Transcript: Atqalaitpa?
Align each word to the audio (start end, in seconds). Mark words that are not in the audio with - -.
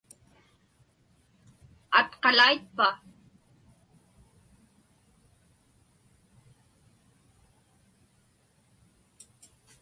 Atqalaitpa? 1.99 2.87